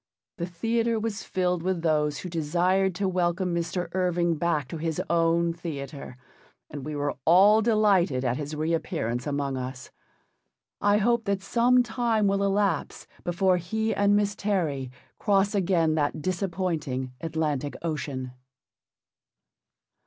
[0.39, 3.87] The theatre was filled with those who desired to welcome Mr.
[3.91, 6.17] Irving back to his own theatre,
[6.71, 9.91] and we were all delighted at his re appearance among us.
[10.81, 16.19] I hope that some time will elapse before he and Miss Terry cross again that
[16.19, 18.31] disappointing Atlantic Ocean.